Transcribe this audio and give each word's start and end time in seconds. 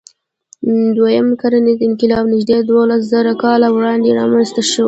دوهیم 0.95 1.27
کرنیز 1.39 1.79
انقلاب 1.87 2.25
نږدې 2.33 2.57
دولسزره 2.69 3.33
کاله 3.43 3.67
وړاندې 3.71 4.09
رامنځ 4.19 4.47
ته 4.55 4.61
شو. 4.69 4.79